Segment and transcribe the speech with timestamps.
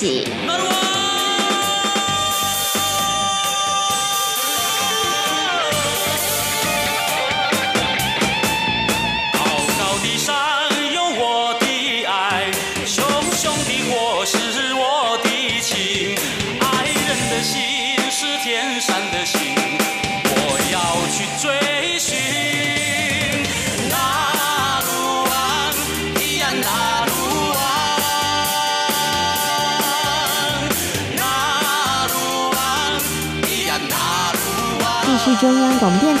[0.00, 0.47] 不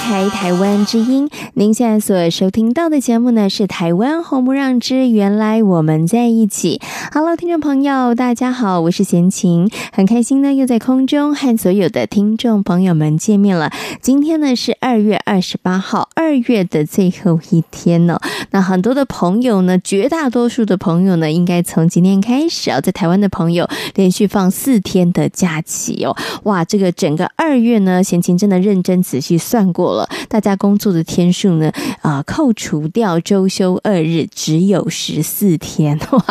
[0.08, 6.80] 台台湾之音，您现在所收听到的节目呢是《台湾红不让之原来我们在一起》。
[7.20, 13.72] Hello，听众朋友，大家好，我是贤琴，很开心呢又在空中和所有的听众朋友们见面了。
[14.00, 18.20] 今天呢是二月二十八号，二月的最后一天呢、
[18.52, 26.16] 那很多的朋友呢，绝大多数的朋友呢，应该从今天开始啊，在台湾的朋友连续放四天的假期哦。
[26.44, 29.02] 哇，这个整个二月呢，贤琴真的认真。
[29.02, 36.22] 仔细算过了，大家工作的天数呢，啊、扣除掉周休二日，只有十四天哇！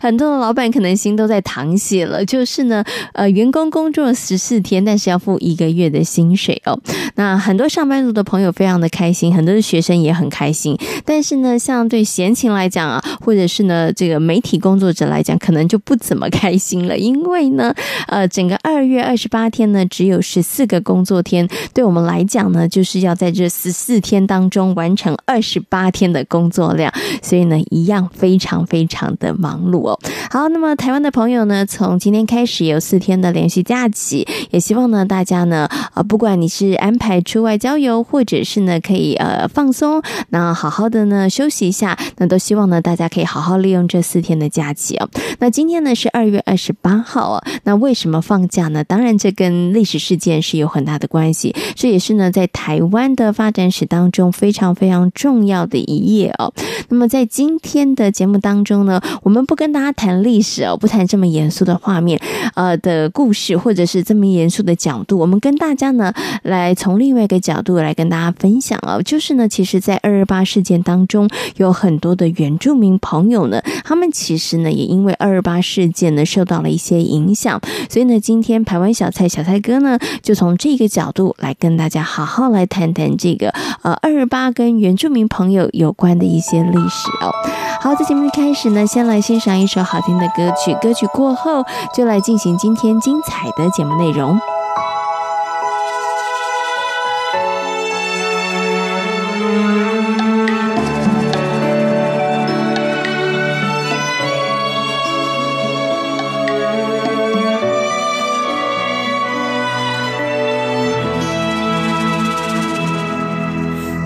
[0.00, 6.76] 很多老板可能心都在淌血了，就是呢，呃，员工工作十四天，但是要付一个月的薪水哦。
[7.14, 17.72] 那很多上班族的朋友非常的开心，很多的学生也很开心，但是呢，像对闲情来讲啊，或者是呢，这个媒体工作者来讲，可能就不怎么开心了，因为呢，
[18.08, 22.08] 呃，整个二月二十八天呢，只有十四个工作天，对我们。
[22.08, 26.90] 来讲呢，就是要在这十四天当中完成二十八天的工作量，
[27.20, 29.98] 所以呢，一样非常非常的忙碌哦。
[30.30, 45.08] 好，那么台湾的朋友呢，从今天开始有四天的连续假期，也希望呢大家呢，呃，不管你是安排出外郊游，或者是呢可以呃放松，那好好的呢休息一下，那都希望呢大家可以好好利用这四天的假期哦。
[45.38, 48.82] 那今天呢是二月二十八号哦，那为什么放假呢？
[48.82, 51.98] 当然这跟历史事件是有很大的关系，这也。
[51.98, 56.54] 是呢，在台湾的发展史当中非常非常重要的一页哦。
[56.88, 62.18] 那么在今天的节目当中呢，我们不跟大家谈历史哦，不谈这么严肃的画面，
[62.54, 66.10] 呃的故事，或者是这么严肃的角度，我们跟大家呢
[66.42, 77.60] 来从另外一个角度来跟大家分享哦，就是呢，其实，在二二八事件当中，有很多的原住民朋友呢，他们其实呢也因为二二八事件呢受到了一些影响，
[77.90, 81.98] 所以呢，今天排湾小菜小菜哥呢就从这个角度来跟大家。
[82.08, 83.50] 好好来谈谈这个
[83.82, 87.34] 呃二二八跟原住民朋友有关的一些历史哦。
[87.80, 94.38] 好，在节目一开始呢，先来欣赏一首好听的歌曲歌曲过后就来进行今天精彩的节目内容。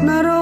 [0.04, 0.41] 那种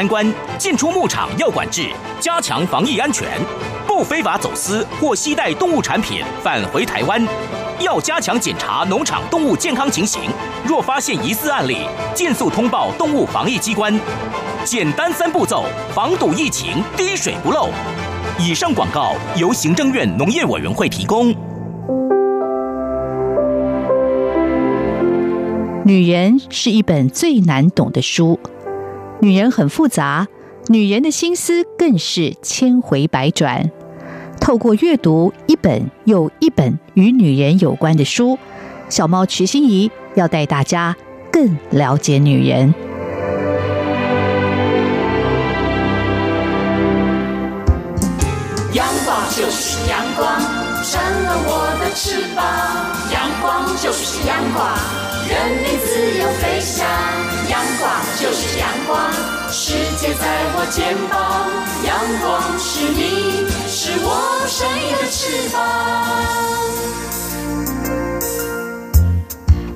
[0.00, 3.28] 参观，进出牧场要管制，加强防疫安全，
[3.86, 7.22] 不非法走私或携带动物产品返回台湾，
[7.80, 10.22] 要加强检查农场动物健康情形。
[10.66, 11.80] 若发现疑似案例，
[12.14, 13.94] 尽速通报动物防疫机关。
[14.64, 17.68] 简单三步骤，防堵疫情，滴水不漏。
[18.38, 21.34] 以上广告由行政院农业委员会提供。
[25.84, 28.40] 女人是一本最难懂的书。
[29.22, 30.26] 女人很复杂，
[30.68, 33.70] 女人的心思更是千回百转。
[34.40, 38.38] 透过阅读一本又一本与女人有关的书，
[38.88, 40.96] 小猫瞿欣怡要带大家
[41.30, 42.74] 更了解女人。
[48.72, 50.40] 阳光就是阳光，
[50.82, 52.42] 闪了我的翅膀。
[53.12, 54.66] 阳光就是阳光，
[55.28, 57.29] 任你自由飞翔。
[60.62, 61.48] 我肩膀。
[61.86, 65.58] 阳光是你，是我生命的翅膀。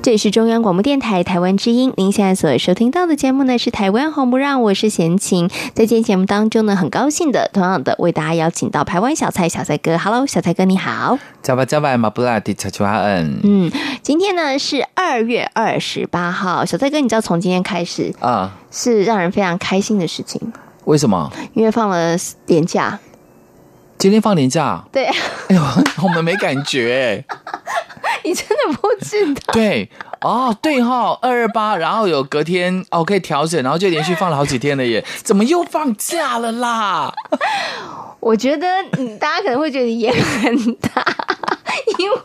[0.03, 5.49] 这里是中央广播电台台湾之音，您现在所收听到的节目呢是台湾红不让，我是贤琴。
[5.73, 11.17] 在今天节目当中呢，很高兴的，同样的为大家邀请到台湾小蔡小蔡哥，Hello，小蔡哥你好。
[11.41, 13.39] 加巴加巴马布拉迪查丘哈恩。
[13.41, 13.71] 嗯，
[14.03, 20.53] 今天呢是二月二十八号，小蔡哥，你知道从今天开始啊，是让人非常开心的事情。
[20.85, 21.31] 为什么？
[21.53, 22.15] 因为放了
[22.47, 22.97] 年假。
[23.97, 24.83] 今天放年假？
[24.91, 25.05] 对。
[25.05, 25.15] 哎
[25.55, 25.61] 呦，
[26.03, 27.23] 我们没感觉。
[28.23, 29.53] 你真的不知道？
[29.53, 29.89] 对
[30.21, 37.13] 哦，对哈，二二八，然后有隔天哦可以调整，然后就连续放了好几天了耶，怎么又放假了啦？
[38.25, 38.67] 我觉得
[39.19, 40.89] 大家可能会觉得也很大。
[41.99, 42.17] 因为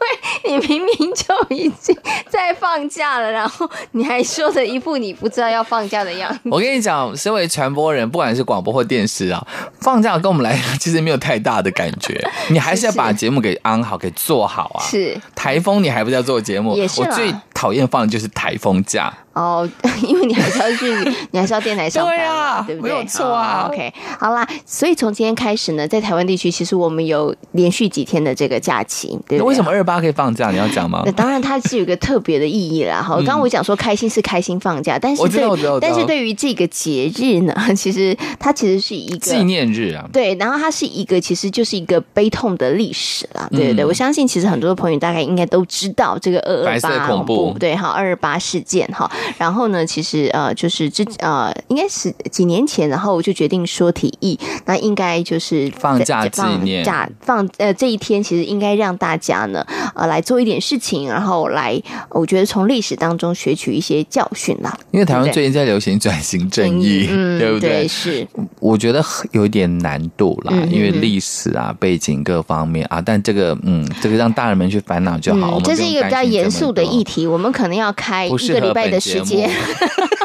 [0.49, 1.95] 你明明就已经
[2.29, 6.41] 在放假了，然后你还说的一副你不知道要放假的样子。
[6.45, 9.47] 我跟你讲，身为传播人，不管是广播或电视啊，
[9.81, 12.19] 放假跟我们来讲其实没有太大的感觉。
[12.49, 14.81] 你还是要把节目给安好，给做好啊。
[14.83, 16.75] 是台风，你还不是要做节目？
[16.77, 17.03] 也是。
[17.03, 19.13] 我最讨厌放的就是台风假。
[19.33, 19.69] 哦，
[20.07, 20.93] 因为你还是要去，
[21.31, 22.91] 你还是要电台上班，对啊，对不对？
[22.91, 23.63] 没有错啊。
[23.63, 29.49] Oh, OK，好啦，所以从今天开始呢，在台湾地区，其实我们有连续几天的这个假期，对不对？
[29.49, 30.51] 为什么二八可以放假？
[30.51, 31.03] 你要讲吗？
[31.07, 33.01] 那当然，它是有一个特别的意义啦。
[33.01, 40.05] 哈，刚刚我讲说开心是开心放假，但是对，但是对于这个节日呢，其实它其实是一个纪念日啊。
[40.13, 43.47] 对，然后它是一个，其实就是一个悲痛的历史啦。
[43.51, 49.11] 对对对，我相信其实很多的朋友大概应该都知道这个二二八恐怖，对哈，二二八事件哈。
[49.39, 64.79] 然后呢，其实呃，就是之呃，应该是几年前，然后我就决定说提议，那应该就是放假纪念，放假放呃这一天，其实应该让大家呢呃来做一点事情，然后来我觉得从历史当中学取一些教训啦。
[64.91, 67.71] 因为台湾最近在流行转型正义，嗯、 对不对？
[67.71, 68.27] 对是，
[68.61, 75.59] 我觉得有一点难度啦，嗯、因为历史啊、背景各方面啊，但这个嗯，这个让大人们去烦恼就好。
[75.59, 79.51] 嗯、这是一个比较严肃的议题，我们可能要开一个礼拜的时间。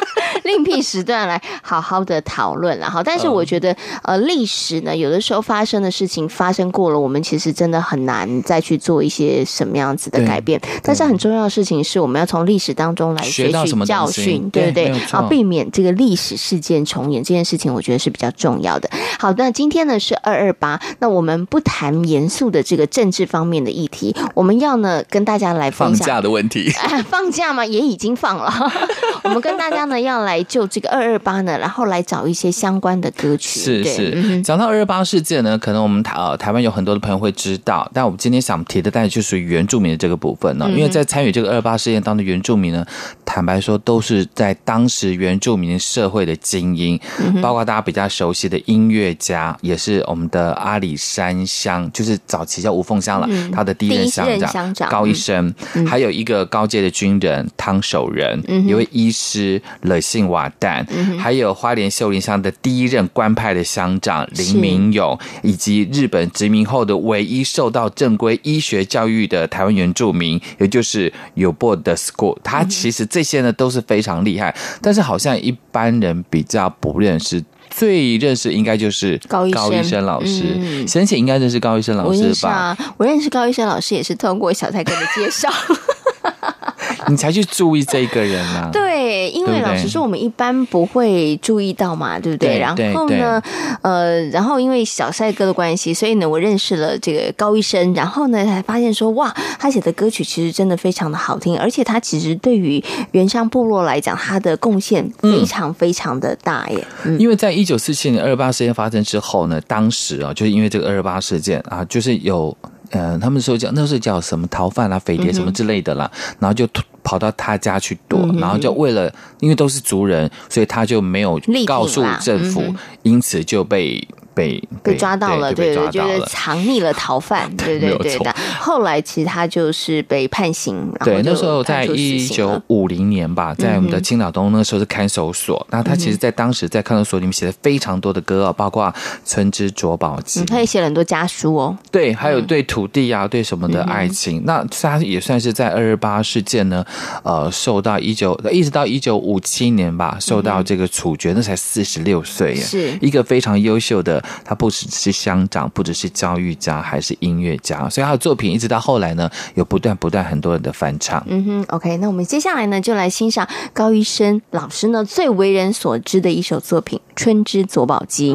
[0.55, 10.61] 另辟时段来好好的讨论，然后，但是我觉得，呃，历史呢，有的时候发生的事情发生过了，我们其实真的很难再去做一些什么样子的改变。
[10.83, 14.91] 但是很重要的事情是，我们要从历史当中来学取教训，对不对？
[15.11, 18.87] 啊，避免这个历史事件重演这件事情，我觉得是比较重要的。
[19.17, 26.71] 好，那今天呢是二二八，那我们不谈严肃的这个政治方面的议题，我们要呢跟大家来分享放假的问题。
[26.83, 28.53] 哎， 放假嘛，也已经放了。
[29.23, 30.34] 我们跟大家呢要来。
[30.35, 33.59] 来就这个二二八呢，然后来找一些相关的歌曲。
[33.59, 40.69] 是是，嗯、讲到二二八事件呢，可能我们台呃台湾有很多的朋友会知道，但我们今天想提的，但就属于原住民的这个部分呢。
[40.69, 42.85] 因为在参与这个二二八事件当中的原住民呢，
[43.23, 46.99] 坦白说都是在当时原住民社会的精英，
[47.41, 54.89] 包括大家比较熟悉的音乐家，也是我们的阿里山乡，就是早期叫五凤乡了，他的第一任乡长，乡长。
[54.89, 55.53] 高一生，
[55.87, 60.24] 还有一个高阶的军人汤守仁，一位医师乐信。
[60.27, 60.85] 瓦旦，
[61.17, 72.37] 还有花莲秀林乡的第一任官派的乡长林明勇，以及日本殖民后的唯一受到正规医学教育的台湾原住民，也就是有波的 school。
[72.43, 80.85] 他其实这些呢都是非常厉害，但是好像一般人比较不认识，最认识应该就是高高一生老师。
[80.87, 82.77] 先前应该认识高医生老师吧？
[82.97, 85.49] 我认识高医生老师也是通过小蔡哥的介绍。
[87.07, 88.69] 你才去注意这个人啊？
[88.73, 92.57] 对，因为老实说，我们一般不会注意到嘛，对不对？
[92.59, 93.41] 然后呢，
[93.81, 106.87] 呃，然后因为小帅哥的关系，所以呢，我认识了这个高医生，然后呢，才发现说，哇，他写的歌曲其实真的非常的好听，而且他其实对于原乡部落来讲，他的贡献非常非常的大耶。
[107.03, 112.55] 嗯，因为在一九四七年二二八事件发生之后呢，当时啊，就是因为这个二二八事件啊，就是有。
[112.91, 116.67] 呃，他们说叫那时候叫什么逃犯啊、匪谍什么之类的啦，嗯、然后就
[117.03, 124.07] 跑到他家去躲，嗯、然后就为了因为都是族人，所以他就没有告诉政府，嗯、因此就被。
[124.35, 128.35] 被被抓到了，对对，就是藏匿了逃犯， 对对对的。
[128.59, 130.75] 后来其实他就是被判刑。
[131.03, 135.65] 对，那时候在一九五零年吧，在我们的青岛东，那个时候是看守所。
[135.71, 138.85] 那他其实，在当时在看守所里面写了非常多的歌，包括
[139.23, 141.77] 《村之卓宝记》，他也写了很多家书哦。
[141.89, 144.43] 对，还有对土地啊，对什么的爱情。
[144.45, 146.85] 那他也算是在二二八事件呢，
[147.23, 154.21] 呃，受到一九一直到一九五七年吧，受到这个处决，那才四十六岁，是一个非常优秀的。
[154.43, 161.23] 他不只是乡长，不只是教育家，还是音乐家，所以他的作品一直到后来呢，有不断不断很多人的翻唱。
[161.27, 168.33] 嗯哼，OK，那我们接下来呢，就来欣赏高医生老师呢最为人所知的一首作品《春之佐宝鸡》。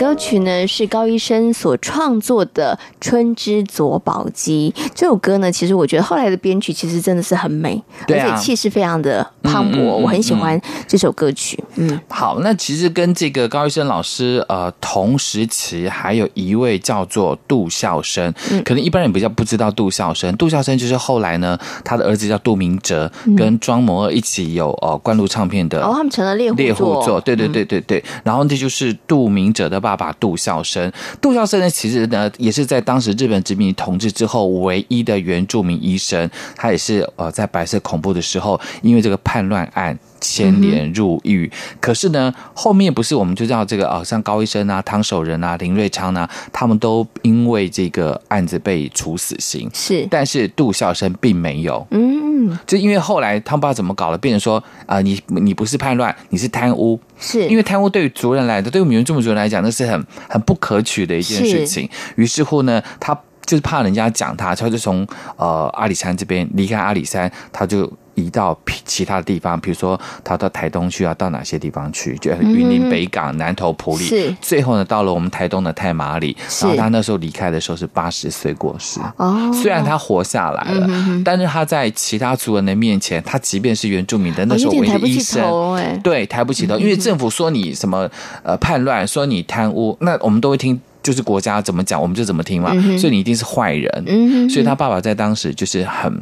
[0.00, 4.72] 歌曲呢是高医生所创作的《春之佐保姬》。
[4.94, 10.58] 这首歌呢，其实我觉得后来的编曲其实真的是很美，啊、而且气势非常的磅礴，嗯嗯嗯嗯、我很喜欢
[10.88, 11.62] 这首歌曲。
[11.74, 20.34] 嗯，好，那其实跟这个高医生老师呃同时期还有一位叫做杜孝生，嗯、可能一般人比较不知道杜孝生。
[20.38, 27.98] 杜孝生就是后来呢，他的儿子叫杜明哲，嗯、跟庄摩尔一起有呃关录唱片的，哦，他们成了猎猎户座，对对对对对。
[27.98, 30.92] 嗯、然后这就是杜明哲的爸爸爸杜孝生。
[31.20, 39.98] 杜孝生呢，其实呢也是在当时日本殖民统治之后唯一的原住民医生，他也是呃在白色恐怖的时候，因为这个叛乱案。
[40.20, 49.70] 牵连入狱，嗯、可是呢，后面不是我们就知道这个啊，像高医生啊、汤守仁啊、林瑞昌啊，他们都因为这个案子被处死刑。
[49.72, 51.86] 是，但是杜孝生并没有。
[51.90, 57.00] 嗯，就因为后来他们不知道怎么搞了，变成说啊、呃，你你不是叛乱，你是贪污。
[57.18, 61.88] 是因为贪污对于族人来的，对于原住民族人来讲，那是很很不可取的一件事情。
[62.16, 63.14] 于是乎呢，他
[63.46, 65.06] 就是怕人家讲他，他就从
[65.36, 67.90] 呃阿里山这边离开阿里山，他就。
[68.20, 72.16] 移到其他的地方，比如说逃到台东去啊，到哪些地方去？
[72.18, 76.36] 就云林北港、南投埔里，是最后呢，到了我们台东的太麻里。
[76.60, 79.00] 然后他那时候离开的时候是八十岁过世。
[79.16, 88.08] 哦，虽然他活下来了，嗯、哼但是他在其他族人的面前，他即便是原住民的，那时候唯一的医生，对，抬不起头，因为政府说你什么
[88.42, 90.80] 呃叛乱，说你贪污，那我们都会听。
[91.02, 92.70] 就是国家怎么讲，我们就怎么听嘛。
[92.74, 94.48] 嗯、所以你一定是坏人。
[94.50, 96.12] 所以他爸爸在当时就是很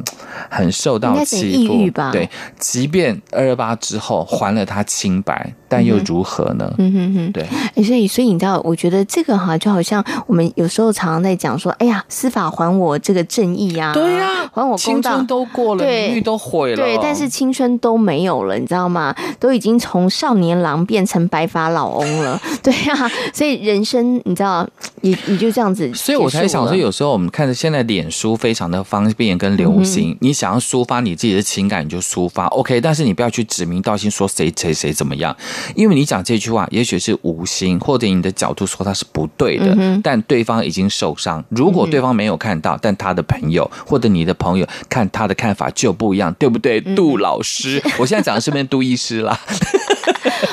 [0.49, 1.89] 很受到欺负。
[2.11, 6.73] 对，即便二二八之后还了他清白，但又如何呢？
[6.77, 7.31] 嗯哼哼。
[7.31, 7.45] 对。
[7.83, 19.15] 所以，所以你知道，我觉得这个哈，就好像我们有时候常常在讲说，哎呀，司法还我这个正义呀、啊，对呀、啊，还我公道，青春都过了，名誉都毁了，对，但是青春都没有了，你知道吗？
[19.39, 22.39] 都已经从少年郎变成白发老翁了。
[22.63, 24.67] 对呀、啊，所以人生，你知道。
[25.01, 35.35] 你你就这样子，所以我才想说，有时候我们看着现在脸书非常的方便跟流行，嗯、你想要抒发你自己的情感，你就抒发，OK，但是你不要去指名道姓说谁谁谁怎么样，
[35.75, 41.43] 因为你讲这句话，也许是无心，或者你的角度说他是不对的，嗯、但对方已经受伤。
[41.49, 46.81] 如果对方没有看到，但他的朋友或者你的朋友看他的看法就不一样，对不对？
[46.85, 49.39] 嗯、杜老师，我现在讲的是不是杜医师啦？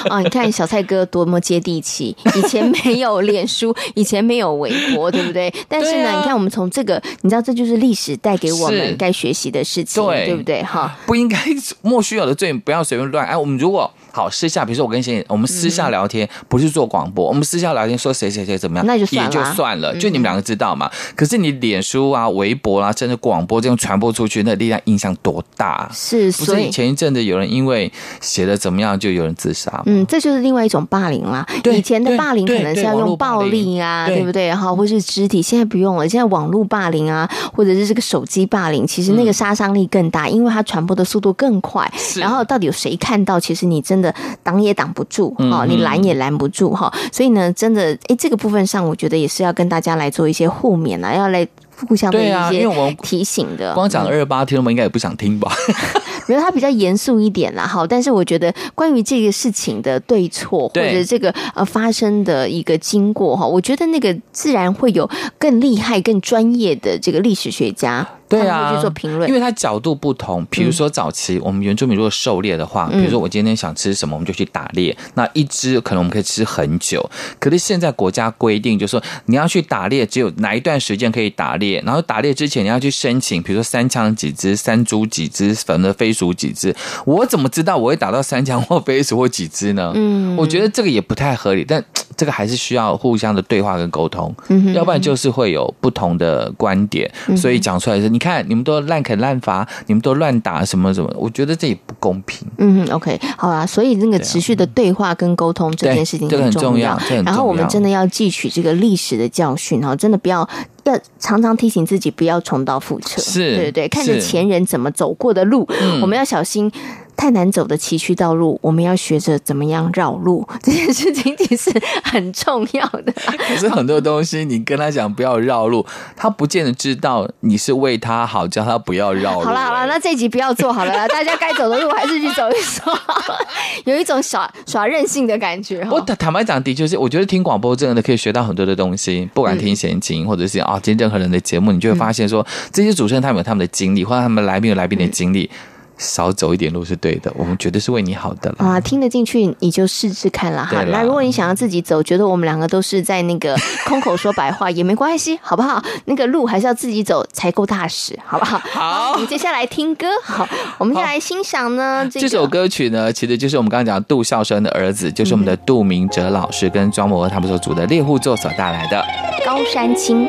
[0.09, 5.53] 啊、 哦，你看小蔡哥多么接地气，以前没有脸书，以前没有微博， 对不对？
[5.69, 10.63] 但是呢，啊、你看我们从这个，你知道这就是历史带给我们该学习的事情，对，对不对？
[10.63, 11.37] 哈，不应该
[11.83, 13.27] 莫须有的罪，不要随便乱。
[13.27, 13.91] 哎，我们如果。
[14.17, 20.87] 好，私下比如说我跟贤，我们私下聊天，嗯、不是做广播，我们私下聊天说谁谁谁怎么样，那就算了，也就算了，就你们两个知道嘛。
[20.87, 25.87] 嗯、可是你脸书啊、微博啊，甚至广播这种传播出去，那力量影响多大？
[25.93, 29.83] 是，所以不是前一阵子有人因为写的怎么样，就有人自杀。
[29.85, 31.47] 嗯，这就是另外一种霸凌啦。
[31.63, 34.55] 对以前的霸凌可能是要用暴力啊，对，对不对？
[34.55, 41.87] 哈，或是肢体，现在不用了，现在网络霸凌啊，或者是这个手机霸凌，其实那个杀伤力更大，嗯、因为它传播的速度更快。
[42.17, 43.39] 然后到底有谁看到？
[43.39, 44.06] 其实你真的
[44.43, 44.93] 挡也挡。
[44.97, 51.47] 不住哈，你拦也拦不住哈，所以呢，真的，哎，这个部分上，我觉得也是要跟大家来做一些互勉啊，要来
[51.87, 53.75] 互相的一些提醒的。
[53.75, 55.53] 光讲二二八，听众们应该也不想听吧？
[56.27, 65.07] 没有，他比较严肃一点啦，好，但是我觉得关于这个事情的对错，或者这个呃发生的一个经过哈，我觉得那个自然会有
[65.39, 68.09] 更厉害、更专业的这个历史学家。
[68.29, 70.45] 对啊，去做评论，因为它角度不同。
[70.47, 74.97] 比如说早期我们原住民如果狩猎的话，嗯、比如说我今天想吃什么，我们就去打猎。
[75.15, 77.09] 那一只可能我们可以吃很久。
[77.39, 81.81] 可是现在国家规定，就是说你要去打猎，只有哪一段时间可以打猎。
[81.87, 86.75] 然后打猎之前你要去申请，比如说三枪几只，三猪几只，反正飞鼠几只。
[87.05, 89.93] 我怎么知道我会打到三枪或飞鼠或几只呢？
[89.95, 91.65] 嗯，我觉得这个也不太合理。
[91.65, 91.81] 但
[92.17, 97.09] 这个还是需要互相的对话跟沟通，嗯，要不然就是会有不同的观点。
[97.37, 98.16] 所以讲出来是。
[98.17, 102.49] 你看，你们都滥砍滥伐，你们都乱打什么什么，我觉得这也不公平。
[102.57, 103.67] 嗯，OK，好啊。
[103.67, 106.99] 所以那个持续的对话跟沟通这件事情很重要。
[107.27, 110.49] 然后我们真的要汲取这个历史的教训，哈，真的不要
[110.85, 113.21] 要常常提醒自己不要重蹈覆辙。
[113.21, 115.69] 是，对对对，看着前人怎么走过的路，
[116.01, 116.73] 我们要小心。
[117.17, 120.47] 太难走的崎岖道路，我们要学着怎么样绕路。
[120.63, 121.73] 这件事情其实
[122.05, 123.13] 很重要的。
[123.39, 129.45] 可是很多东西，你跟他讲不要绕路，他不见得知道你是为他好，叫他不要绕路。
[129.47, 132.93] 好了好了，那这集不要做好了啦， 大家该走的路还是去走一走。
[133.85, 135.87] 有一种耍耍任性的感觉。
[135.91, 139.29] 我坦白讲，的确是，我觉得听广播真的可以学到很多的东西。
[139.33, 145.51] 不管听闲情，或者是啊听任何人的节目，你就会发现说，这些主持人他们有他们的经历，或者他们来宾有来宾的经历。
[145.99, 148.81] 少走一点路是对的，我们绝对是为你好的了啊！
[148.81, 150.83] 听得进去你就试试看了哈。
[150.85, 153.57] 那如果你想要自己走，觉得我们两个都是在那个
[153.87, 155.83] 空口说白话也没关系，好不好？
[156.05, 158.59] 那个路还是要自己走才够踏实，好不好？
[158.59, 160.07] 好，我们接下来听歌。
[160.23, 160.47] 好，
[160.79, 169.03] 我们先来欣赏呢、这首歌曲呢，其实就是我们刚刚讲杜孝生的儿子，就是我们的杜明哲老师跟庄摩他们所组的猎户座所带来的
[169.47, 170.27] 《高山青》。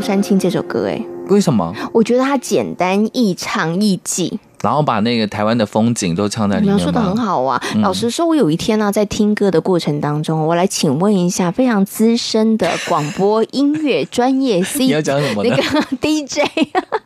[0.00, 1.74] 高山青这首歌，哎，为什么？
[1.92, 4.40] 我觉得它简单易唱易记。
[4.62, 7.60] 然后把那个台湾的风景都唱在里面，描述的很好啊。
[7.74, 15.42] 嗯、老实说，我有一天呢、啊，在听歌的过程当中，我来请问一下非常资深的广播音乐专业 C，你要讲什么？
[15.42, 15.62] 那个
[16.00, 16.40] DJ，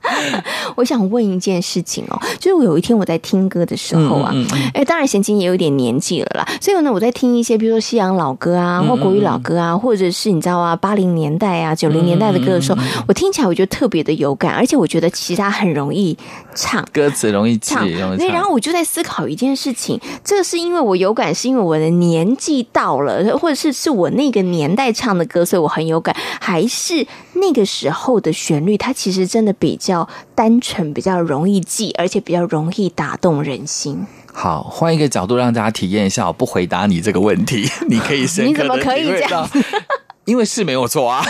[0.76, 16.16] 我想问一件事情哦，就是我有一天我在听歌的时候啊，哎、嗯嗯嗯，当然贤琴也有点年纪了啦，所以呢，我在听一些比如说西洋老歌啊，或国语老歌啊，或者是你知道啊，八零年代啊、九零年代的歌的时候，我听起来我觉得特别的有感，而且我觉得其他很容易
[16.54, 17.43] 唱歌词容易。
[17.58, 34.06] 唱，对，然后我就在思考一件事情，这个是因为我有感，是因为我的年纪到了，或者是是我那个年代唱的歌，所以我很有感，还是那个时候的旋律，它其实真的比较单纯，比较容易记，而且比较容易打动人心。
[34.32, 39.50] 好，换一个角度让大家体验一下，我不回答你这个问题，你可以深刻的体会到，你怎么可以这样？
[40.24, 41.24] 因为是没有错啊。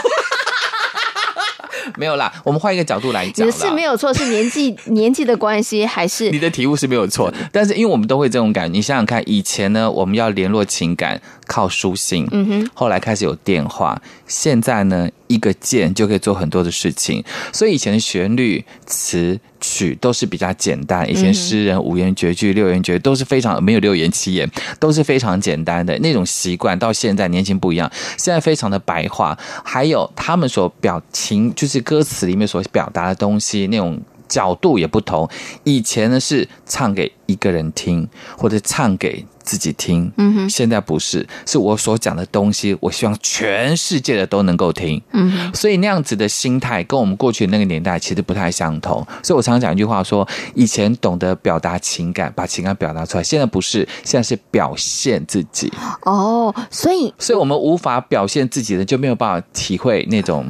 [1.96, 6.30] 没有啦，我们换一个角度来讲，你是没有错，是年纪 年纪的关系，还是？
[6.30, 25.98] 你的体悟是没有错，但是因为我们都会这种感觉，你想想看，以前呢，我们要联络情感靠书信，嗯哼，后来开始有电话，现在呢，一个键就可以做很多的事情，所以以前的旋律词曲都是比较简单，以前诗人五言绝句、六言绝都是非常没有六言七言，都是非常简单的。
[25.98, 34.00] 那种习惯，到现在年轻不一样，现在非常的白话，还有他们所表情，就是歌词里面所表达的东西那种。
[34.26, 35.28] 角度也不同，
[35.64, 60.46] 以前呢是唱给一个人听，或者唱给自己听，嗯哼，现在不是，是我所讲的东西，我希望全世界的都能够听，嗯哼，所以那样子的心态跟我们过去那个年代其实不太相同，所以我常常讲一句话说，以前懂得表达情感，把情感表达出来，现在不是，现在是表现自己，哦，所以，所以我们无法表现自己的，就没有办法体会那种。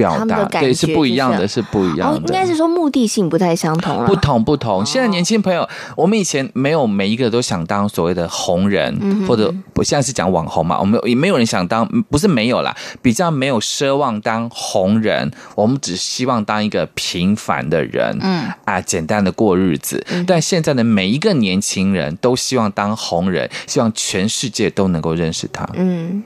[0.00, 2.18] 表达对是不一样的，是不一样的。
[2.18, 4.06] 哦，应该是说目的性不太相同了。
[4.06, 4.84] 不同不同。
[4.86, 20.04] 现在年轻朋友，我们以前没有每一个都想当所谓的红人，或者我现在是讲网红嘛，我们也没有人想当，不是没有啦，比较没有奢望当红人，我们只希望当一个平凡的人，嗯啊，简单的过日子。
[20.26, 25.68] 但现在的每一个年轻人都希望当红人，希望全世界都能够认识他。
[25.74, 26.22] 嗯。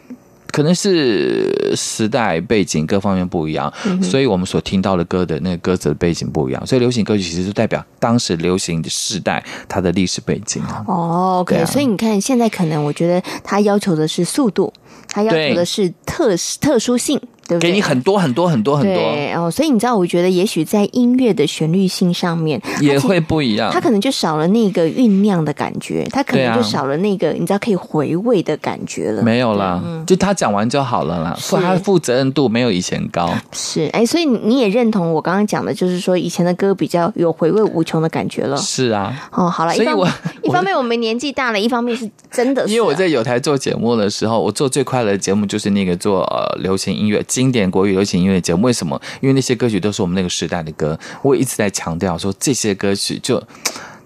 [0.55, 10.63] 可能是时代背景各方面不一样，嗯、所以我们所听到的歌的那个歌词的背景不一样，所以流行歌曲其实就代表当时流行的时代它的历史背景。
[10.87, 14.73] 哦，OK，啊，所以你看现在可能我觉得它要求的是速度，
[15.09, 17.21] 它要求的是特特殊性。
[17.47, 17.71] 对不对？
[17.71, 29.23] 给你很多很多很多很多，对哦，所以你知道，我觉得也许在音乐的旋律性上面也会不一样，它可能就少了那个酝酿的感觉，它可能就少了那个你知道可以回味的感觉了。
[29.23, 33.33] 没有啦，嗯、就他讲完就好了啦，负他负责任度没有以前高。
[33.53, 38.57] 是哎，所以你也认同我刚刚讲的，就是说以前的歌比较有回味无穷的感觉了。
[38.57, 40.09] 是啊，哦，好了，所以我
[40.43, 48.23] 一方面我们年纪大了，一方面是真的是、啊，因为我在有台做节目的时候，我做最快乐的节目就是那个做呃流行音乐经典国语流行。
[48.23, 49.01] 音乐节目为什么？
[49.21, 50.97] 因为那些歌曲都是我们那个时代的歌。
[51.21, 53.43] 我一直在强调说，这些歌曲就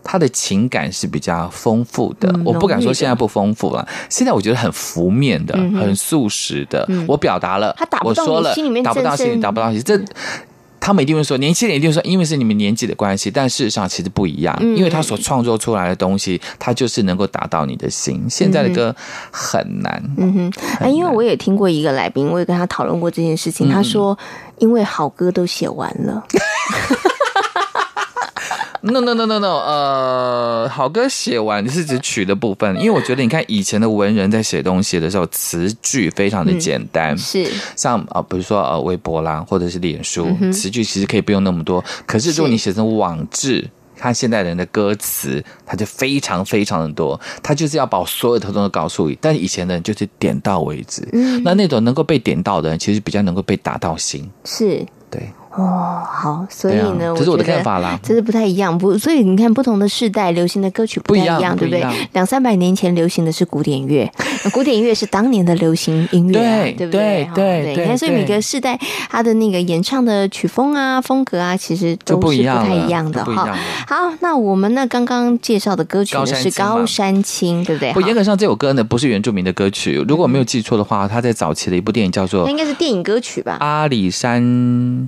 [0.03, 2.31] 他的情感是比较丰富的。
[2.33, 6.87] 嗯、我不敢说现在不丰富了，现在我觉得很浮面的，嗯、很素食的。
[6.89, 9.83] 嗯、我表达了，我说了，打不到心里，打不到心里。
[9.83, 10.01] 这
[10.81, 13.31] 他们一定会说，年轻人一定会说，因为是你们年纪的关系。
[13.31, 18.25] 但事实上其实不一样，嗯、因为他所创作出来的东西，他就是能够打到你的心。
[18.29, 18.95] 现在的歌
[19.31, 20.03] 很难。
[20.17, 23.69] 嗯哼，哎，因为我也听过一个来宾，我也跟他讨论过这件事情。
[23.69, 24.17] 嗯、他说，
[24.59, 26.25] 因为好歌都写完了。
[28.83, 37.51] No no no no no，呃，好歌写完，你是指曲的部分，因为我觉得你看以前的文人在写东西的时候，词句非常的简单，嗯、是。
[37.75, 54.87] 像啊、呃，比如说呃，微博啦，或者是脸书，词、句其实可以不用那么多，可是如果你写成网志，是看现代人的歌词，它就非常非常的多，它就是要把所有的都告诉你，但是以前的人就是点到为止，嗯，那那种能够被点到的人，其实比较能够被打到心，是。
[55.11, 55.29] 对。
[55.59, 61.85] 哦，好，所以呢，这是我的看法啦，这是不太一样，不，所以你看，不同的世代流行的歌曲不太一样，对不对？
[62.13, 64.09] 两三百年前流行的是古典乐，
[64.55, 67.29] 古典乐是当年的流行音乐，对，对不对？
[67.35, 68.79] 对，对，你看，所以每个世代
[69.11, 73.53] 他的那个演唱的曲风啊、风格啊，其实都是不太一样的哈。
[73.89, 77.93] 好，那我们呢刚刚介绍的歌曲呢是《高山青》，对不对？
[77.95, 84.41] 不，严格上这首歌呢不是原住民的歌曲，如果没有记错的话，他在早期的一部电影叫做，它应该是电影歌曲吧，《阿里山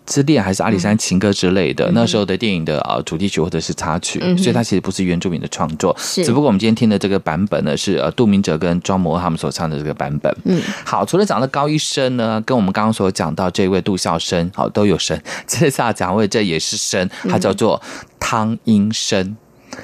[0.05, 0.39] 之恋》。
[0.43, 6.25] 还是阿里山情歌之类的，嗯、那时候的电影的啊主题曲或者是插曲，嗯、所以它其实不是原住民的创作，是。
[6.25, 10.35] 只不过我们今天听的这个版本呢是呃杜明哲跟庄摩他们所唱的这个版本。
[10.45, 17.81] 嗯，好，除了讲到高一生呢，跟我们刚刚所讲到这位杜孝生，好都有生， 这下讲位这也是生，他叫做
[18.19, 19.37] 汤英伸。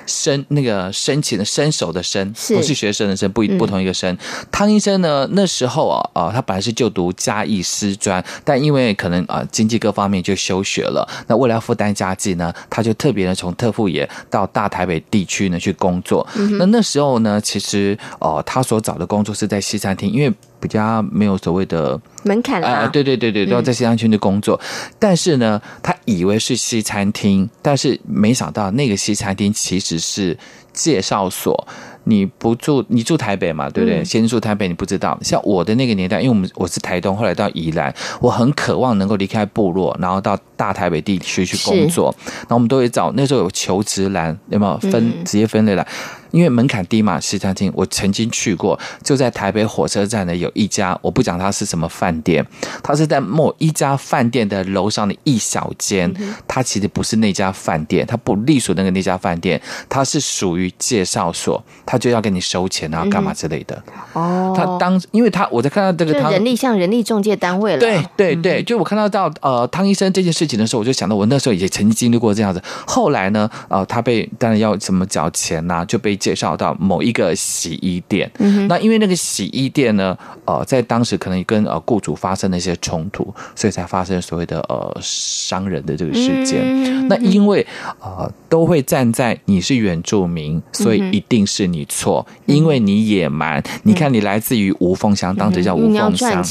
[0.04, 4.16] 伸那个申请的伸手的伸，不是学生的生，不不同一个生。
[4.50, 11.08] 汤医生呢，那时候啊啊，他本来是就读嘉义师专，但因为可能啊经济各方面就休学了。
[11.26, 16.26] 那为了要负担家计呢，他就特别的从特富野到大台北地区呢去工作。
[16.58, 20.32] 那那时候呢，其实哦，他所找的工作是在西餐厅，因为。
[20.60, 24.60] 比较没有所谓的门槛啊、呃，对对对对，都要在西餐厅去工作。
[24.62, 30.36] 嗯、但是呢，他以为是西餐厅，但是没想到那个西餐厅其实是
[30.72, 31.66] 介绍所。
[32.08, 34.00] 你不住，你住台北嘛，对不对？
[34.00, 35.18] 嗯、先住台北，你不知道。
[35.22, 42.14] 像我的那个年代，因为我们我是台东，后来到宜兰，我很渴望能够离开部落，然后到大台北地区去工作。
[42.24, 45.84] 然后我们都会找那时候有求职栏，有没有分职业分类栏？
[45.84, 52.46] 嗯因为门槛低嘛，西餐厅我曾经去过，就在台北火车站的，有一家，我不讲它是什么饭店，
[52.82, 56.14] 它是在某一家饭店的楼上的一小间，
[56.46, 63.82] 它其实不是那家饭店，它不隶属那个那家饭店，它是属于介绍所，他就要给你收钱啊，干嘛之类的。
[64.12, 78.28] 哦，他当，因为他我在看到这个汤人力像人力中介单位了，对对对，就我看到到呃汤医生这件事情的时候，我就想到我那时候也曾经经历过这样子，后来呢，呃，他被当然要什么缴钱呐、啊，就被介绍到某一个洗衣店。
[78.38, 86.62] 嗯，那因为那个洗衣店呢，呃，在当时可能跟呃雇主发生了一些冲突，所以才发生所谓的呃伤人的这个事件。
[86.64, 87.64] 嗯、那因为
[88.00, 93.62] 呃都会站在你是原住民，所以一定是你错，嗯、因为你野蛮。
[93.84, 96.42] 你看你来自于无缝乡，当时叫无缝乡，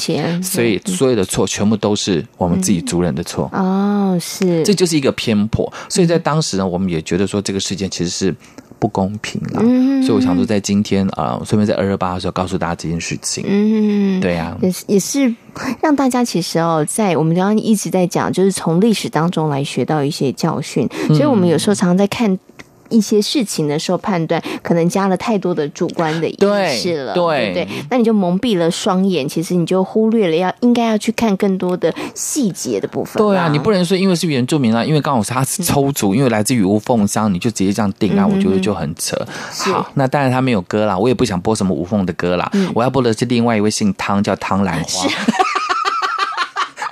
[0.41, 3.49] 所以所有的错全部都是我们自己族人的错。
[3.51, 5.69] 哦，是，这就是一个偏颇。
[5.89, 8.34] 所以在当时呢，我们也觉得说这个事件其实是。
[8.80, 13.43] 不公平了，嗯、所以我想说，在今天啊，顺、呃、便在二二八的时候告诉大家这件事情。
[13.47, 15.36] 嗯，对呀、啊，也是也是
[15.82, 20.88] 让大家其实哦，在我们刚刚一直在讲，就是从历史当中来学到一些教训。
[21.07, 22.38] 所以我们有时候常常在看。
[22.89, 26.38] 一些事情的时候，判断可能加了太多的主观的意
[26.77, 33.21] 识了，对，对，对，那你就蒙蔽了双眼，其实你就忽略了要应该要去看更多的细节的部分。
[33.21, 39.17] 对啊，你不能说因为是原住民啊，因为刚好是他是抽族，嗯、因为来自于无缝乡，你就直接这样定啊，嗯、我觉得就很扯。
[39.71, 45.09] 好，那当然他没有歌啦，我也不想播什么无缝的歌啦，嗯、我要播的是另外一位姓汤叫汤兰花。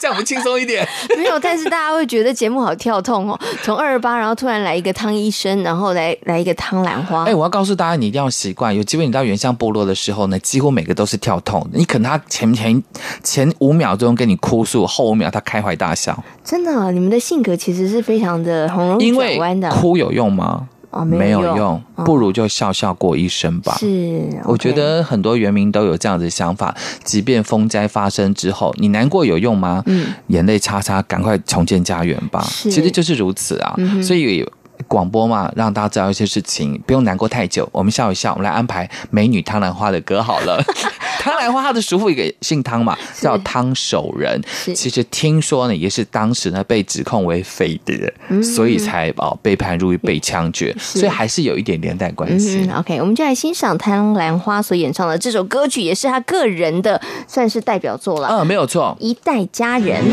[0.04, 0.86] 这样我们轻松一点，
[1.16, 3.40] 没有，但是大家会觉得节目好跳痛哦。
[3.62, 7.24] 从二二八，然后突然来一个汤医生，然后来来一个汤兰花。
[7.24, 8.76] 哎，我要告诉大家，你一定要习惯。
[8.76, 11.66] 有机会你到原乡部落的时候呢，几乎每个都是跳痛。
[11.72, 12.84] 你可能他前前
[13.24, 16.22] 前五秒钟跟你哭诉，后五秒他开怀大笑。
[16.44, 19.70] 真的，你们的性格其实是非常的红容转弯的。
[19.70, 20.68] 哭有用吗？
[20.94, 23.76] 哦，没有用，不如就笑笑过一生吧。
[23.80, 26.76] 是，okay，我觉得很多原民都有这样子的想法。
[27.04, 29.82] 即便风灾发生之后，你难过有用吗？
[29.88, 32.42] 嗯，眼泪擦擦，赶快重建家园吧。
[32.44, 33.74] 是，其实就是如此啊。
[33.78, 34.48] 嗯、所以
[34.88, 37.68] 广播嘛，让大家知道一些事情，不用难过太久。
[37.72, 40.62] 我们笑一笑，我们来安排美女汤兰花的歌好了。
[41.20, 44.42] 汤兰花，她的叔父也给姓汤嘛，叫汤守仁。
[44.76, 52.68] 其实听说呢，也是当时呢被指控为匪谍，嗯、所以才哦被判入狱被枪决，所以还是有一点连带关系。
[52.70, 58.28] 嗯、OK，我们就来欣赏汤兰花所演唱的这首歌曲，也是他个人的算是代表作了。
[58.28, 60.04] 嗯，没有错，一代佳人。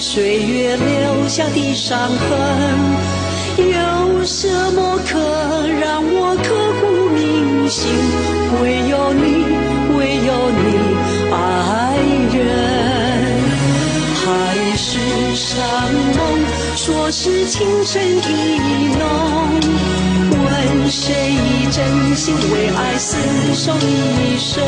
[0.00, 2.18] 岁月留下的伤痕。
[3.58, 5.18] 有什么可
[5.78, 6.48] 让我刻
[6.80, 7.92] 骨铭心？
[8.62, 9.44] 唯有你，
[9.94, 10.60] 唯有你，
[11.30, 11.34] 爱
[12.32, 12.38] 人。
[14.22, 14.24] 海
[14.76, 14.88] 誓
[15.36, 15.58] 山
[16.16, 16.18] 盟，
[16.76, 18.18] 说是情深意
[18.98, 19.02] 浓。
[20.32, 21.04] 问谁
[21.70, 23.12] 真心为爱厮
[23.54, 24.64] 守一生？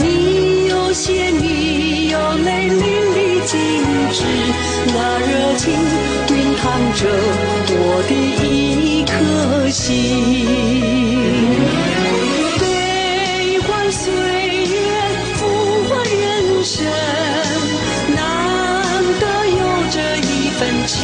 [0.00, 2.68] 你有血，你有泪，
[3.46, 3.58] 静
[4.12, 4.24] 止，
[4.86, 5.72] 那热情
[6.26, 6.62] 熨烫
[6.94, 7.00] 着
[7.72, 8.10] 我的
[8.46, 9.10] 一颗
[9.70, 9.80] 心。
[12.60, 12.62] 悲
[13.60, 14.02] 欢岁
[14.66, 14.74] 月，
[15.36, 15.40] 浮
[15.88, 16.84] 华人生，
[18.14, 18.18] 难
[19.20, 19.58] 得有
[19.90, 20.28] 这一
[20.58, 20.98] 份情。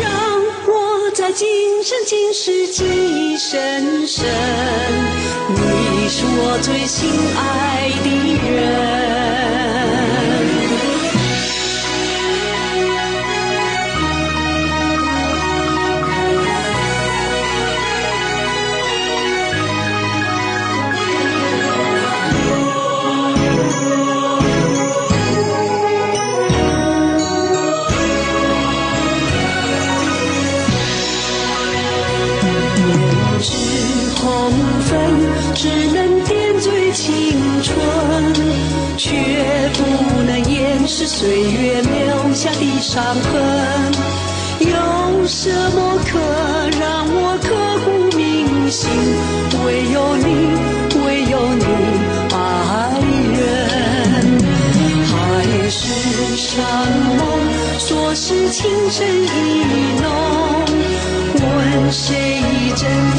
[0.00, 0.04] 让
[0.68, 0.70] 我
[1.14, 1.46] 在今
[1.82, 4.24] 生今世记忆深深，
[5.48, 8.06] 你是我最心爱的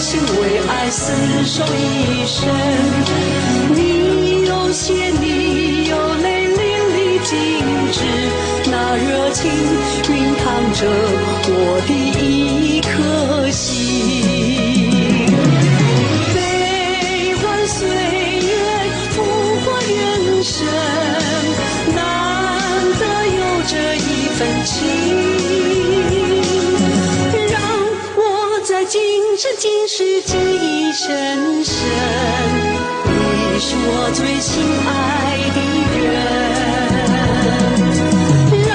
[0.09, 1.11] 心为爱厮
[1.43, 2.47] 守一生？
[3.75, 6.55] 你有血，你有泪，淋
[6.95, 7.35] 漓尽
[7.91, 7.99] 致，
[8.71, 9.51] 那热情
[10.03, 10.87] 熨烫着
[11.49, 11.51] 我
[11.85, 11.91] 的
[29.59, 31.75] 今世记忆深深，
[33.05, 35.59] 你是我最心爱的
[35.97, 36.13] 人。
[38.67, 38.69] 让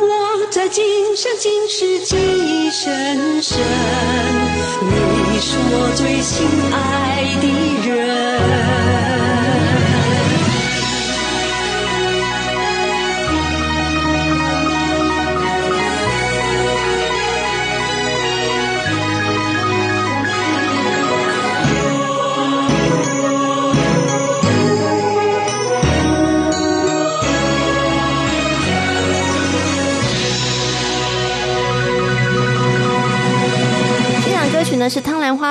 [0.00, 0.02] 我
[0.50, 3.60] 在今生今世记忆深深，
[4.80, 7.03] 你是我最心爱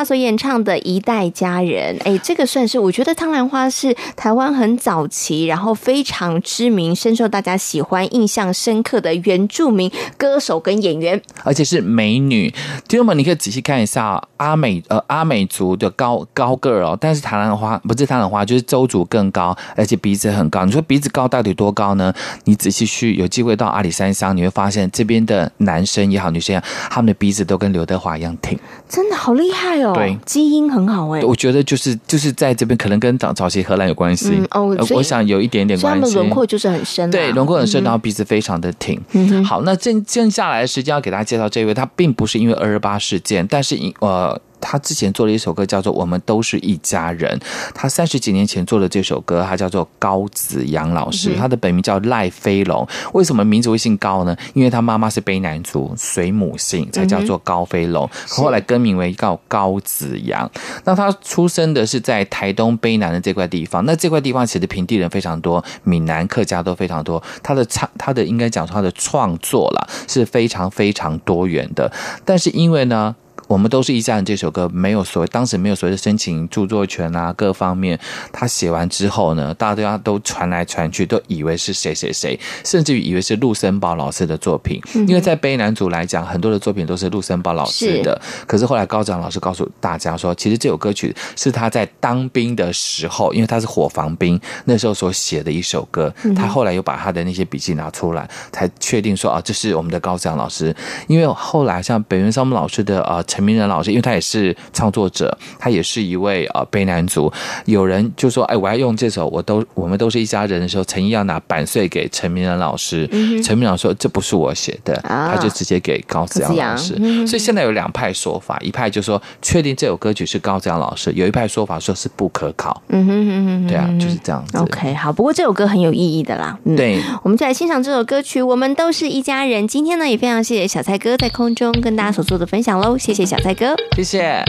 [0.03, 1.97] 花所演唱的《一代佳人》。
[2.03, 12.53] 哎，这个算是我觉得汤兰花是台湾很早期，然后非常知名、深受大家喜欢、印象深刻的原住民歌手跟演员，而且是美女。
[12.89, 20.65] 听众们，你可以仔细看一下阿美呃阿美族的高高个儿哦，但是唐兰花不是唐兰花，就是周族更高，而且鼻子很高。
[20.65, 22.13] 你说鼻子高到底多高呢？
[22.43, 29.13] 你仔细去有机会到阿里山乡，你会发现这边的男生也好，女生也好，他们的鼻子都跟刘德华一样挺，真的。
[29.13, 29.92] 好厉害哦！
[29.93, 31.21] 对，基因很好哎。
[31.23, 34.31] 我觉得就是就是在这边，可能跟早早期荷兰有关系。
[34.33, 36.01] 嗯哦，我想有一点点关系。
[36.01, 38.99] 他们轮廓就是很深，对，轮廓很深，然后鼻子非常的挺。
[39.11, 44.39] 嗯，好，那接接下来的时间要给大家介绍这位，他并不是因为二二八事件，但是因呃。
[44.63, 47.37] 他之前做了一首歌，叫做《我们都是一家人》。
[47.75, 52.87] 他三十几年前做的这首歌，他叫做高子阳老师，他的本名叫赖飞龙。
[53.13, 54.35] 为什么名字会姓高呢？
[54.53, 58.09] 因为他妈妈是卑南族，随母姓才叫做高飞龙。
[58.29, 60.49] 后来更名为叫高子阳。
[60.85, 63.85] 那他出生的是在台东卑南的这块地方。
[63.85, 67.21] 那这块地方其实平地人非常多，闽南客家都非常多。
[67.41, 71.91] 他的唱，他的应该讲他的创作啦是非常非常多元的。
[72.23, 73.15] 但是因为呢。
[73.47, 74.23] 我们都是一家人。
[74.23, 77.99] 这首歌没有所谓，当时没有所谓的申请著作权啊，各方面。
[78.31, 84.81] 他写完之后呢，大家都传来传去，都以为是谁谁谁，甚至于以为是陆森堡老师的作品。
[84.95, 88.19] 嗯、因为在卑南族来讲，很多的作品都是陆森堡老师的。
[88.23, 96.13] 是可是后来高子扬老师告诉大家说，其实这首歌曲是他在当兵的时候，因为他是火防兵，那时候所写的一首歌。
[96.33, 100.73] 他后来又把他的那些笔记拿出来，才确定说啊，这是我们的高子扬老师。
[101.07, 103.21] 因为后来像北原桑木老师的呃。
[103.43, 107.29] 陈明仁老师，因为他也是创作者，他也是一位呃悲男族。
[107.65, 113.05] 有人就说：“哎，我要用这首，我都我们都是一家人的时候，陈毅要拿版税给陈明仁老师。
[113.11, 116.95] 嗯、陈明仁老师说这不是我写的，啊、他就直接给高子阳老师。
[116.99, 122.81] 嗯、所以现在有两派说法，一派就说确定这首歌曲是高子阳老师，有一派说法说是不可考。
[122.87, 124.57] 嗯哼哼哼，对啊，就是这样子。
[124.57, 126.57] OK，好，不过这首歌很有意义的啦。
[126.63, 128.41] 嗯、对，我们再来欣赏这首歌曲。
[128.41, 129.67] 我们都是一家人。
[129.67, 133.22] 今天呢，也非常谢谢小蔡哥在空中跟大家所做的分享喽，谢谢。
[133.25, 134.43] 小蔡哥，谢谢。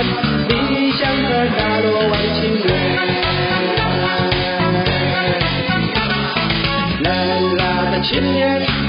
[0.00, 2.68] 你像个大罗外情人，
[7.02, 7.06] 啦
[7.58, 8.87] 啦的情人。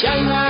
[0.00, 0.49] 相爱。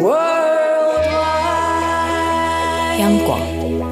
[0.00, 3.00] RTI，Worldwide。
[3.00, 3.49] 央广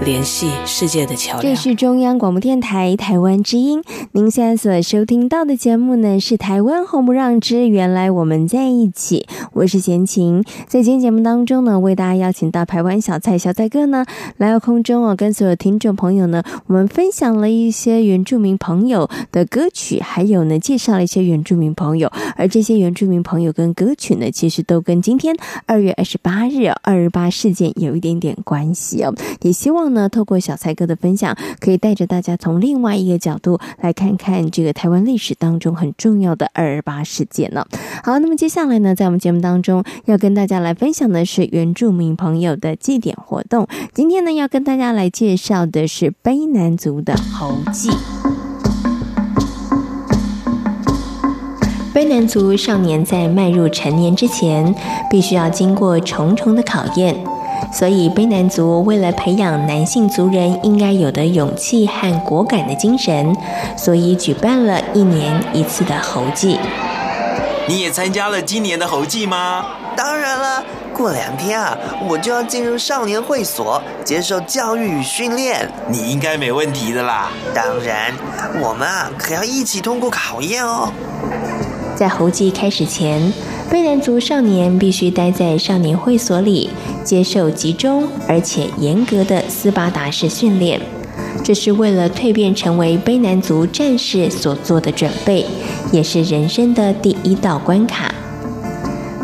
[0.09, 1.42] 联系世界的桥梁。
[1.42, 3.82] 这是中央广播电台台湾之音。
[4.12, 10.42] 您现在所收听到的节目呢，是台湾红不让之原来我们在一起，我是贤琴。
[10.66, 14.06] 在今天节目当中呢，为大家邀请到台湾小蔡小蔡哥呢
[14.38, 25.36] 来到空中哦，跟所有听众朋友呢，我们分享了一些原住民朋友的歌曲，还有呢介绍了一些原住民朋友，而这些原住民朋友跟歌曲呢，其实都跟今天
[25.66, 29.14] 二月二十八日二十八事件有一点点关系哦。
[29.42, 33.94] 也希望呢，透过小蔡哥的分享，可以带着大家从另外一个角度来。
[33.99, 37.66] 看看这个台湾历史当中很重要的二二八事件呢。
[38.05, 43.66] 好，那么接下来呢，在我们节目当中要跟大家来分享的是原住民朋友的祭典活动。
[43.92, 47.90] 今天呢，要跟大家来介绍的是卑南族的猴祭。
[51.92, 54.72] 卑南族少年在迈入成年之前，
[55.11, 57.16] 必须要经过重重的考验。
[57.72, 63.36] 所以，卑南族为了培养男性族人应该有的勇气和果敢的精神，
[63.76, 66.59] 所以举办了一年一次的猴祭。
[67.68, 69.66] 你也参加了今年的猴祭吗？
[69.94, 71.76] 当然了，过两天啊，
[72.09, 75.68] 我就要进入少年会所接受教育与训练。
[75.88, 77.28] 你应该没问题的啦。
[77.54, 78.14] 当然，
[78.62, 80.90] 我们啊可要一起通过考验哦。
[81.99, 83.20] 在猴祭开始前，
[83.68, 86.70] 卑南族少年必须待在少年会所里，
[87.03, 90.80] 接受集中而且严格的斯巴达式训练。
[91.42, 95.44] 这是为了蜕变成为卑南族战士所做的准备，
[95.90, 98.14] 也是人生的第一道关卡。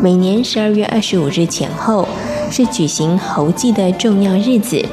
[0.01, 2.05] 每年十二月二十五日前后
[2.51, 4.83] 是举行猴祭的重要日子，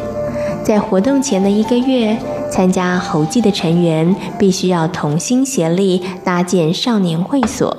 [0.63, 2.17] 在活动前的一个月，
[2.53, 7.75] 参加猴祭的成员必须要同心协力搭建少年会所。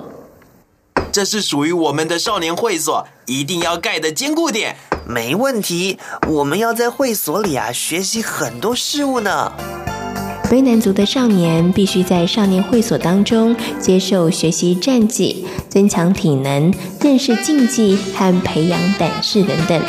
[1.12, 4.76] 这是属于我们的少年会所，一定要盖得坚固点。
[5.08, 9.52] 没问题，我们要在会所里啊学习很多事物呢。
[10.50, 19.80] 卑南族的少年必须在少年会所当中接受学习战技、增强体能、认识竞技和培养胆识等等。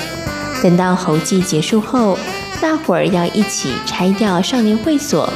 [0.63, 2.19] 等到猴祭结束后，
[2.61, 5.29] 大伙儿要一起拆掉少年会所，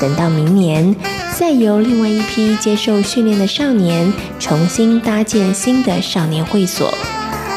[0.00, 0.94] 等到明年。
[1.36, 6.94] 再由另外一批接受训练的少年重新搭建新的少年会所，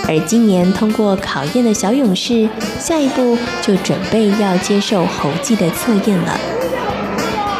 [0.07, 2.49] 而今年通过考验的小勇士，
[2.80, 6.39] 下一步就准备要接受猴祭的测验了。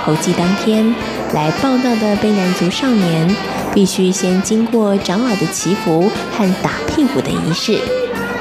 [0.04, 0.96] 猴祭当天
[1.34, 3.36] 来报到的卑南族少年，
[3.74, 7.78] 必须先经过长老的祈福和打屁股的仪式，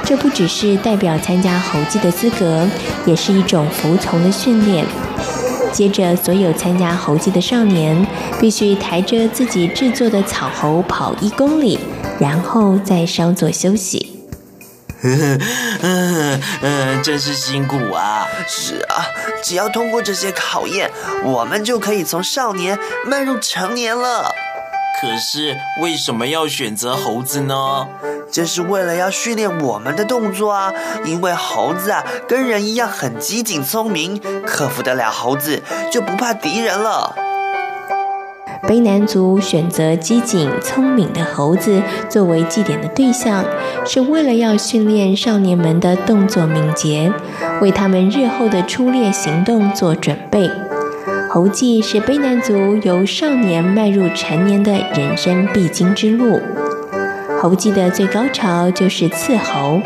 [0.07, 2.65] 这不只是代表参加猴祭的资格，
[3.05, 4.85] 也是一种服从的训练。
[5.73, 8.07] 接着，所有参加猴祭的少年
[8.39, 11.77] 必须抬着自己制作的草猴跑一公里，
[12.21, 14.23] 然后再稍作休息。
[15.03, 15.41] 嗯
[15.81, 18.25] 嗯嗯，真是辛苦啊！
[18.47, 19.03] 是啊，
[19.43, 20.89] 只要通过这些考验，
[21.25, 24.33] 我们就可以从少年迈入成年了。
[25.01, 27.87] 可是为什么要选择猴子呢？
[28.29, 30.73] 这是为了要训练我们的动作啊！
[31.05, 35.61] 因为猴子啊，跟人一样很机警聪明，克服得了猴子
[35.91, 37.15] 就不怕敌人了。
[38.67, 43.45] 卑南族选择机警聪明的猴子作为祭典的对象，
[43.85, 47.11] 是为了要训练少年们的动作敏捷，
[47.61, 50.49] 为他们日后的出猎行动做准备。
[51.29, 56.41] 猴祭是卑南族由少年迈入成年的人生必经之路。
[57.39, 59.79] 猴祭的最高潮就是刺猴，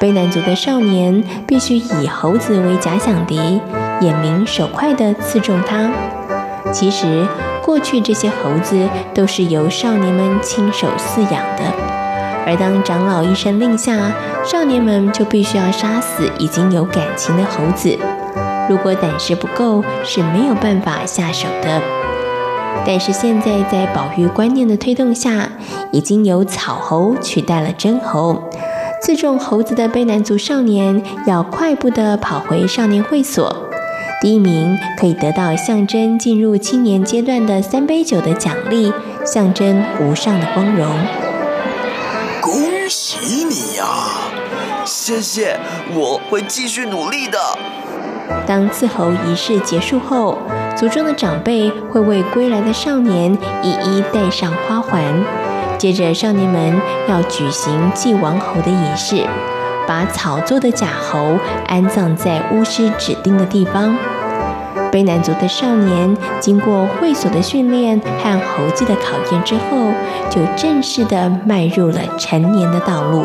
[0.00, 3.60] 卑南族的少年必须以猴子为假想敌，
[4.00, 5.90] 眼明手快地刺中它。
[6.72, 7.26] 其实，
[7.64, 11.64] 过去这些猴子都是由少年们亲手饲养的，
[12.46, 14.12] 而当长老一声令下，
[14.44, 17.98] 少年们就必须要杀死已经有感情的猴子。
[18.68, 21.80] 如果胆识不够，是没有办法下手的。
[22.84, 25.48] 但是现在，在保育观念的推动下，
[25.92, 28.42] 已经由草猴取代了真猴。
[29.02, 33.68] 刺中猴子的卑南族少年要快步地跑回少年会所，
[34.20, 38.92] 第一名可以得到象征进入青年阶段的三杯酒的奖励，
[39.24, 40.88] 象征无上的光荣。
[42.40, 42.54] 恭
[42.88, 43.84] 喜你呀！
[44.84, 45.58] 谢谢，
[45.94, 47.38] 我会继续努力的。
[48.46, 50.38] 当刺猴仪式结束后，
[50.76, 55.02] 族中的长辈会为归来的少年一一戴上花环。
[55.78, 59.26] 接着，少年们要举行祭王侯的仪式，
[59.86, 63.96] 把草做的假猴安葬在巫师指定的地方。
[64.92, 69.90] 卑南族的少年经过会所的训练和猴祭的考验之后，
[70.30, 73.24] 就正式的迈入了成年的道路。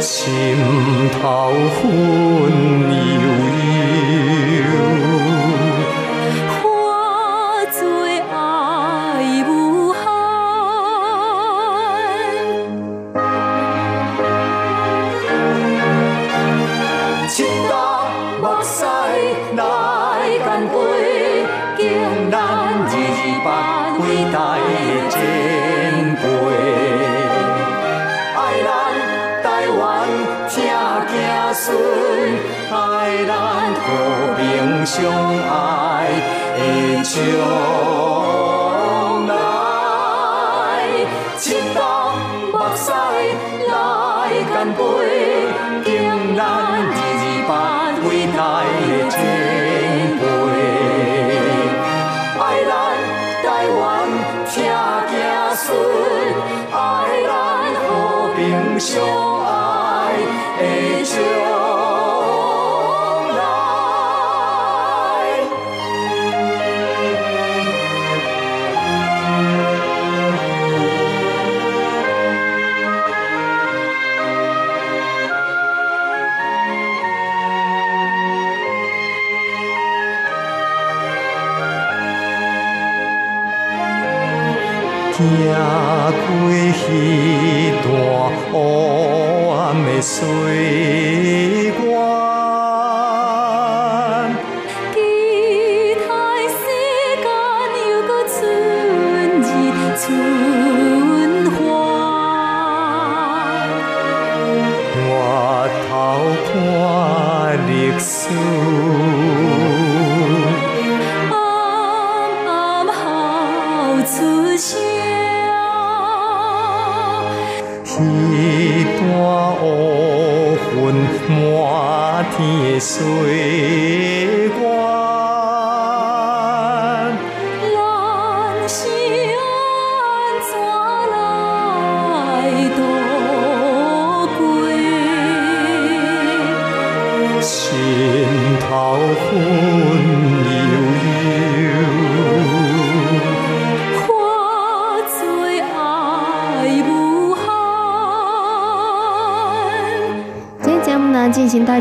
[0.00, 0.56] 心
[1.20, 2.27] 头花。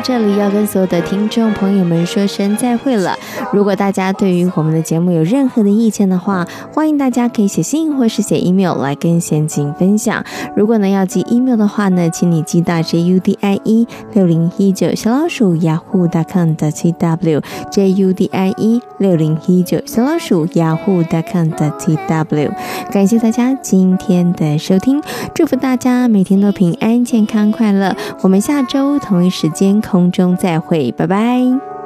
[0.08, 3.13] 这里，要跟所有的听众朋友们说声再会了。
[3.51, 10.23] 如果大家对于我们的节目有任何的意见的话，欢迎大家可以写信或是写 email 来跟贤景分享。
[10.55, 13.35] 如果呢要寄 email 的话呢，请你寄到 judie
[14.13, 22.51] 六零一九小老鼠 yahoo.com 的 tw judie 六零一九小老鼠 yahoo.com 的 tw。
[22.89, 25.01] 感谢大家今天的收听，
[25.35, 27.93] 祝福大家每天都平安、健康、快乐。
[28.21, 31.76] 我们下周同一时间空中再会，拜拜。